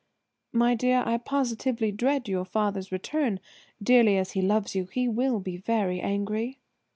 My 0.51 0.73
dear, 0.73 1.03
I 1.05 1.19
positively 1.19 1.91
dread 1.91 2.27
your 2.27 2.43
father's 2.43 2.91
return; 2.91 3.39
dearly 3.83 4.17
as 4.17 4.31
he 4.31 4.41
loves 4.41 4.73
you, 4.73 4.85
he 4.87 5.07
will 5.07 5.39
be 5.39 5.57
very 5.57 5.99
angry." 6.01 6.57